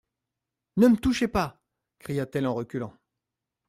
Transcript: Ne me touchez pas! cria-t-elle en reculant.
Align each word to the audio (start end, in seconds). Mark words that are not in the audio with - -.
Ne 0.77 0.87
me 0.87 0.97
touchez 0.97 1.27
pas! 1.27 1.61
cria-t-elle 1.99 2.47
en 2.47 2.55
reculant. 2.55 2.97